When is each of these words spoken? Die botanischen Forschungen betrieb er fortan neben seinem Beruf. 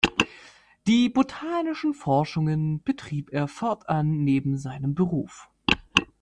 Die 0.87 1.09
botanischen 1.09 1.93
Forschungen 1.93 2.81
betrieb 2.81 3.29
er 3.31 3.47
fortan 3.47 4.23
neben 4.23 4.57
seinem 4.57 4.95
Beruf. 4.95 5.47